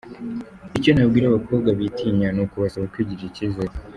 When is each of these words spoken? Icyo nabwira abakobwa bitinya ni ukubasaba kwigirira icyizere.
Icyo 0.77 0.91
nabwira 0.93 1.25
abakobwa 1.27 1.69
bitinya 1.79 2.27
ni 2.31 2.41
ukubasaba 2.45 2.89
kwigirira 2.91 3.27
icyizere. 3.29 3.73